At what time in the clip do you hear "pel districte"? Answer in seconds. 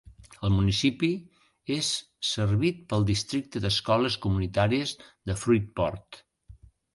2.93-3.61